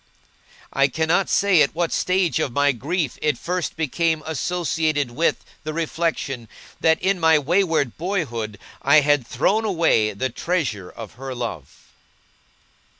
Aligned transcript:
I 0.73 0.87
cannot 0.87 1.29
say 1.29 1.61
at 1.61 1.75
what 1.75 1.91
stage 1.91 2.39
of 2.39 2.51
my 2.51 2.71
grief 2.71 3.19
it 3.21 3.37
first 3.37 3.75
became 3.75 4.23
associated 4.25 5.11
with 5.11 5.45
the 5.63 5.73
reflection, 5.73 6.49
that, 6.79 6.99
in 7.03 7.19
my 7.19 7.37
wayward 7.37 7.97
boyhood, 7.99 8.57
I 8.81 9.01
had 9.01 9.27
thrown 9.27 9.63
away 9.63 10.13
the 10.13 10.29
treasure 10.31 10.89
of 10.89 11.13
her 11.21 11.35
love. 11.35 11.91